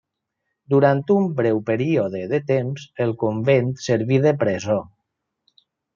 Durant 0.73 1.01
un 1.15 1.27
breu 1.41 1.59
període 1.67 2.23
de 2.31 2.41
temps, 2.53 2.87
el 3.05 3.13
convent 3.25 3.69
serví 3.89 4.19
de 4.25 4.33
presó. 4.45 4.79